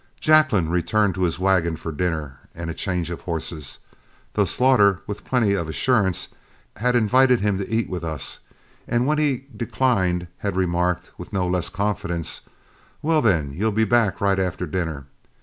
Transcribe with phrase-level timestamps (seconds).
[0.19, 3.77] Jacklin returned to his wagon for dinner and a change of horses,
[4.33, 6.29] though Slaughter, with plenty of assurance,
[6.77, 8.39] had invited him to eat with us,
[8.87, 12.41] and when he declined had remarked, with no less confidence,
[13.03, 15.05] "Well, then, you'll be back right after dinner.